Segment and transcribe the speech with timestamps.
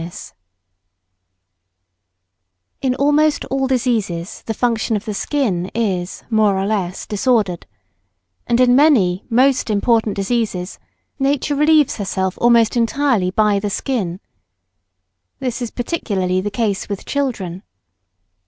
[2.81, 7.67] ]In almost all diseases, the function of the skin is, more or less, disordered;
[8.47, 10.79] and in many most important diseases
[11.19, 14.19] nature relieves herself almost entirely by the skin.
[15.37, 17.61] This is particularly the case with children.